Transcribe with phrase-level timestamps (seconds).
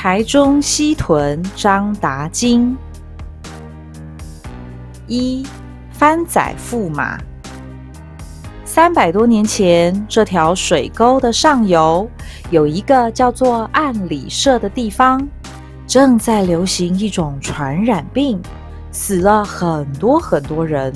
[0.00, 2.76] 台中西屯张达金。
[5.08, 5.44] 一
[5.90, 7.18] 番仔驸马。
[8.64, 12.08] 三百多年前，这条水沟的上游
[12.50, 15.28] 有一个叫做暗里社的地方，
[15.84, 18.40] 正在流行一种传染病，
[18.92, 20.92] 死了很多很多人。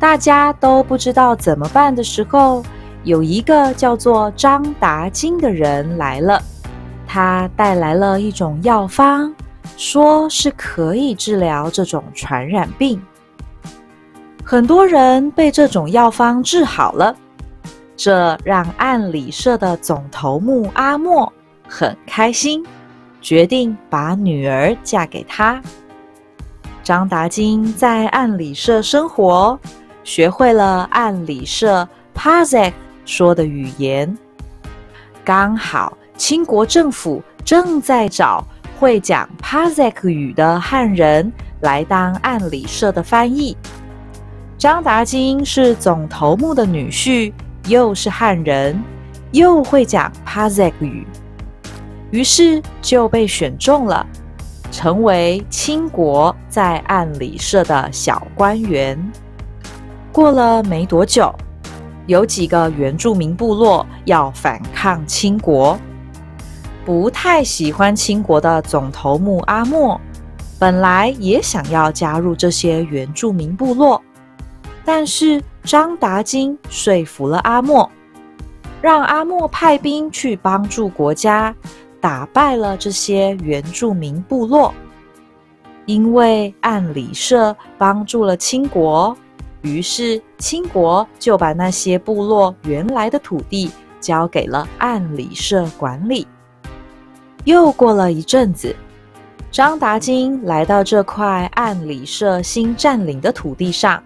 [0.00, 2.64] 大家都不知道怎么办的时候，
[3.04, 6.42] 有一个叫做张达金的人来了，
[7.08, 9.34] 他带来了一种药方，
[9.78, 13.02] 说是可以治疗这种传染病。
[14.44, 17.16] 很多人被这种药方治好了，
[17.96, 21.32] 这让暗里社的总头目阿莫
[21.66, 22.64] 很开心，
[23.20, 25.60] 决定把女儿嫁给他。
[26.82, 29.58] 张达金在暗里社生活，
[30.04, 32.72] 学会了暗里社 Pazek
[33.04, 34.16] 说的语言。
[35.24, 38.44] 刚好清国政府正在找
[38.78, 43.56] 会讲 Pazek 语的汉人来当按里社的翻译。
[44.58, 47.32] 张达金是总头目的女婿，
[47.68, 48.82] 又是汉人，
[49.30, 51.06] 又会讲帕泽克语，
[52.10, 54.04] 于是就被选中了，
[54.72, 58.98] 成为清国在按里社的小官员。
[60.10, 61.32] 过了没多久，
[62.06, 65.78] 有几个原住民部落要反抗清国，
[66.88, 70.00] 不太喜欢清国的总头目阿莫，
[70.58, 74.02] 本来也想要加入这些原住民部落。
[74.86, 77.90] 但是张达金说服了阿莫，
[78.80, 81.54] 让阿莫派兵去帮助国家，
[82.00, 84.72] 打败了这些原住民部落。
[85.84, 89.14] 因为按里社帮助了清国，
[89.60, 93.70] 于是清国就把那些部落原来的土地
[94.00, 96.26] 交给了按里社管理。
[97.48, 98.76] 又过了一阵子，
[99.50, 104.02] 张达金来到这块按里社新占领的土地上。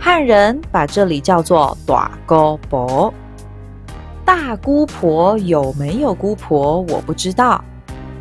[0.00, 3.12] 汉人把这里叫做大姑婆。
[4.24, 7.62] 大姑婆有没有姑婆，我不知道，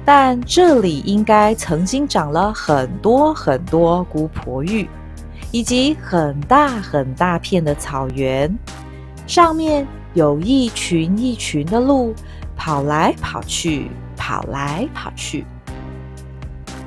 [0.03, 4.85] 但这里应该曾经长了很多很多姑婆玉，
[5.51, 8.53] 以及很大很大片的草原，
[9.25, 12.13] 上面有一群一群的鹿，
[12.57, 13.90] 跑来跑去，
[14.31, 15.45] 跑来跑去。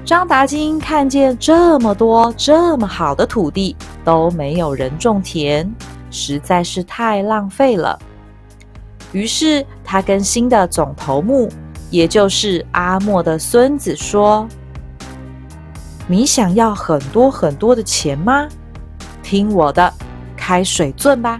[0.03, 5.71] 张达金看见这么多这么好的土地都没有人种田，
[6.11, 7.99] 实在是太浪费了。
[9.13, 11.47] 于是他跟新的总头目，
[11.91, 14.49] 也就是阿莫的孙子说
[16.09, 18.49] ：“你想要很多很多的钱吗？
[19.23, 19.93] 听我的，
[20.35, 21.39] 开水圳吧，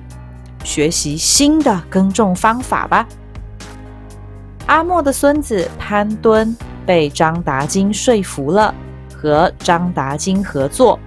[0.65, 3.09] 学习新的耕种方法吧。”
[4.67, 6.57] 阿莫的孙子潘敦。
[6.87, 8.75] 被张达金说服了，
[9.17, 11.01] 和张达金合作，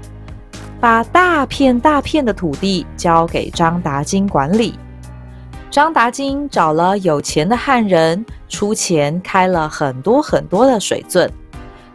[0.79, 4.73] 把大片大片的土地交给张达金管理。
[5.69, 11.31] 张达金找了有钱的汉人，出钱开了很多很多的水圳，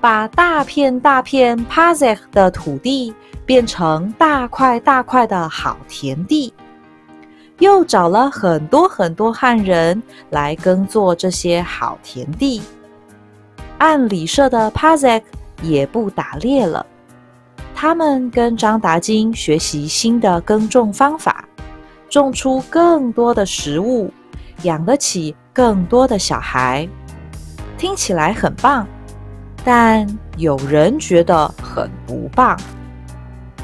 [0.01, 3.13] 把大片大片 Pazek 的土地
[3.45, 6.55] 变成大块大块的好田地。
[7.59, 12.61] 又找了很多很多汉人来耕作这些好田地。
[13.79, 15.23] 按里社的 Pazek
[15.63, 16.85] 也不打猎了，
[17.75, 21.45] 他们跟张达金学习新的耕种方法，
[22.09, 24.13] 种出更多的食物，
[24.63, 26.89] 养得起更多的小孩。
[27.77, 28.87] 听起来很棒，
[29.65, 32.57] 但有人觉得很不棒。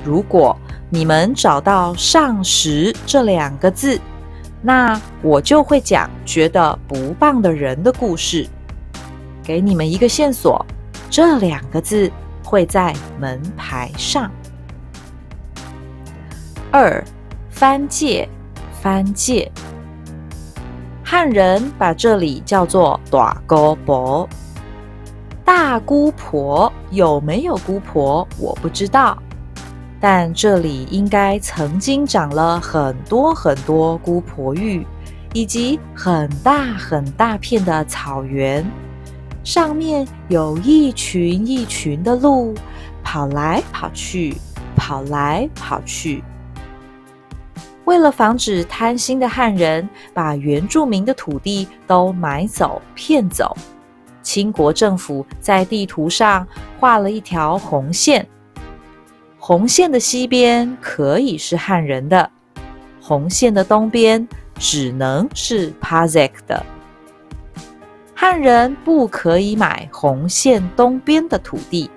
[0.04, 0.56] 如果
[0.90, 4.00] 你们找到“上食”这两个字，
[4.62, 8.48] 那我就会讲觉得不棒的人的故事。
[9.42, 10.64] 给你们一个线索，
[11.10, 12.10] 这两个字
[12.42, 14.30] 会在门牌上。
[16.70, 17.04] 二，
[17.54, 18.28] 番界，
[18.82, 19.50] 番界，
[21.04, 24.28] 汉人把这里叫做大姑婆。
[25.44, 29.16] 大姑婆有没有姑婆，我不知道，
[30.00, 34.86] 但这里应该曾经长了很多很多姑婆玉，
[35.32, 38.64] 以及很大很大片的草原。
[39.42, 42.54] 上面有一群一群的鹿，
[43.02, 44.36] 跑来跑去，
[44.76, 46.22] 跑来跑去。
[47.84, 53.56] 为了防止贪心的汉人把原住民的土地都买走、骗走，
[54.22, 56.46] 清国政府在地图上
[56.78, 58.26] 画了一条红线。
[59.48, 62.30] 红线的西边可以是汉人的，
[63.00, 64.28] 红线的东边
[64.58, 66.62] 只能是 Pazek 的。
[68.14, 71.90] 汉人不可以买红线东边的土地。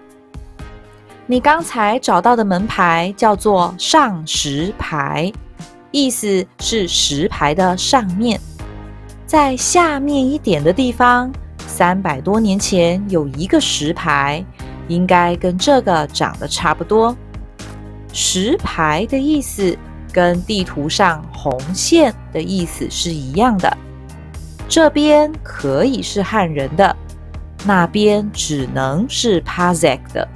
[1.25, 5.29] 你刚才找到的门牌叫做上石牌，
[5.91, 8.39] 意思是石牌的上面。
[9.25, 11.29] 在下面一点的地方，
[11.67, 14.41] 三百多年前有一个石牌，
[14.87, 17.13] 应该跟这个长得差不多。
[18.13, 19.77] 石牌的意思
[20.11, 23.77] 跟地图上红线的意思是一样的。
[24.67, 26.95] 这边可以是汉人的，
[27.65, 30.27] 那边只能是 Pazek 的。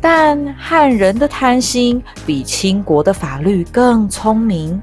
[0.00, 4.80] 但汉人的贪心比清国的法律更聪明。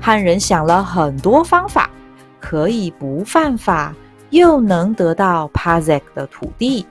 [0.00, 1.88] 汉人想了很多方法，
[2.40, 3.94] 可以不犯法，
[4.30, 6.84] 又能得到 Pazek 的土地。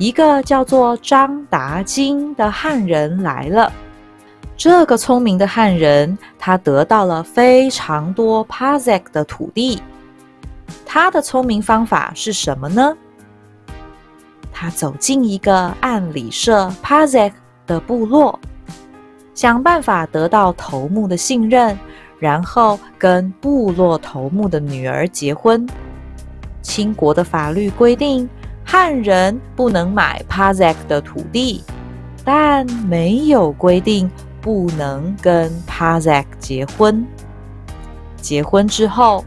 [0.00, 3.70] 一个叫做张达金的汉人来了。
[4.56, 9.82] 这个聪明的汉人，他得到了非常多 Pazek 的土地。
[10.86, 12.96] 他的聪明方法是什么呢？
[14.50, 17.32] 他走进一个按理社 Pazek
[17.66, 18.40] 的部落，
[19.34, 21.78] 想办法得到头目的信任，
[22.18, 25.68] 然后跟部落头目的女儿结婚。
[26.62, 28.26] 清国的法律规定，
[28.72, 31.64] 汉人不能买 Pazek 的土地，
[32.24, 34.08] 但没有规定。
[34.40, 37.04] 不能跟 Pazek 结婚。
[38.16, 39.22] 结婚之后，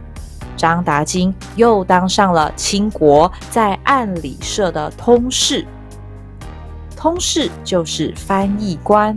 [0.57, 5.67] 张达金又当上了清国在案里社的通事。
[6.95, 9.13] 通事就是翻译官。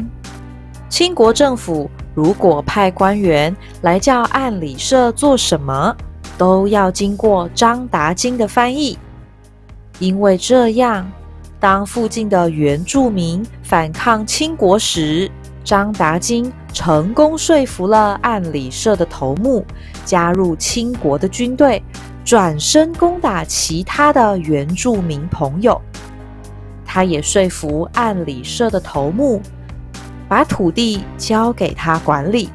[0.90, 5.96] 清国政府如果派官员来叫案里社做什么，
[6.36, 8.98] 都要经过张达金的翻译。
[9.98, 11.10] 因为这样，
[11.58, 15.30] 当附近的原住民反抗清国时，
[15.64, 19.64] 张达金成功说服了按里社的头目
[20.04, 21.82] 加入清国的军队，
[22.24, 25.80] 转身攻打其他的原住民朋友。
[26.84, 29.40] 他也说服按里社的头目
[30.28, 32.48] 把土地交给他管理，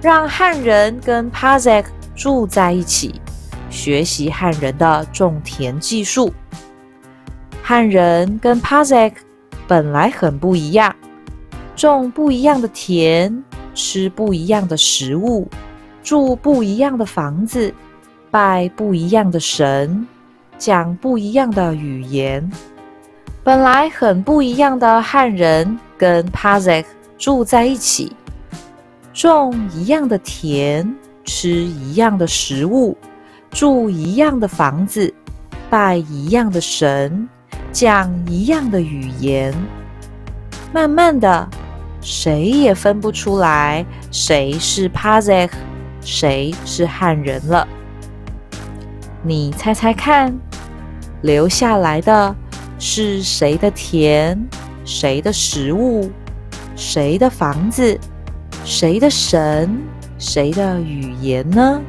[0.00, 1.84] 让汉人跟 Pazek
[2.16, 3.20] 住在一起，
[3.74, 6.32] 学习汉人的种田技术。
[7.60, 9.14] 汉人跟 Pazek
[9.66, 10.94] 本来很不一样。
[11.74, 13.42] 种不一样的田，
[13.74, 15.48] 吃不一样的食物，
[16.04, 17.74] 住不一样的房子，
[18.30, 20.06] 拜不一样的神，
[20.56, 22.48] 讲不一样的语言。
[23.42, 26.84] 本来很不一样的汉人跟 Pazek
[27.18, 28.12] 住在一起，
[29.12, 30.94] 种一样的田，
[31.24, 32.96] 吃一样的食物，
[33.54, 35.14] 住一样的房子，
[35.70, 37.28] 拜一样的神，
[37.70, 39.54] 讲一样的语言。
[40.72, 41.48] 慢慢的。
[42.00, 45.48] 谁也分不出来谁是 Pazek，
[46.02, 47.66] 谁是汉人了。
[49.22, 50.38] 你猜猜看，
[51.22, 52.36] 留下来的
[52.78, 54.38] 是谁的田、
[54.84, 56.10] 谁的食物、
[56.76, 57.98] 谁的房子、
[58.66, 59.74] 谁的神、
[60.18, 61.80] 谁的语言呢？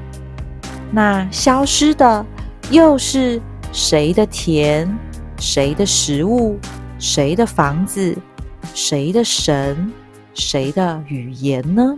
[0.92, 2.26] 那消失的
[2.70, 3.42] 又是
[3.72, 4.98] 谁的田、
[5.38, 6.58] 谁的食物、
[6.98, 8.18] 谁的房子、
[8.74, 9.92] 谁的神？
[10.34, 11.98] 谁的语言呢？